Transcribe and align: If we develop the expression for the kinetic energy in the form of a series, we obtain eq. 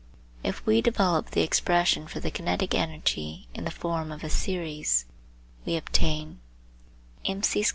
If 0.43 0.65
we 0.65 0.81
develop 0.81 1.29
the 1.29 1.43
expression 1.43 2.07
for 2.07 2.19
the 2.19 2.31
kinetic 2.31 2.73
energy 2.73 3.47
in 3.53 3.65
the 3.65 3.69
form 3.69 4.11
of 4.11 4.23
a 4.23 4.31
series, 4.31 5.05
we 5.63 5.77
obtain 5.77 6.39
eq. 7.23 7.69